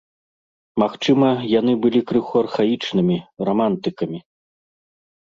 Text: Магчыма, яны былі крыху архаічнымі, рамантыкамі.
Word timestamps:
Магчыма, 0.83 1.29
яны 1.59 1.77
былі 1.85 2.03
крыху 2.13 2.33
архаічнымі, 2.43 3.21
рамантыкамі. 3.51 4.19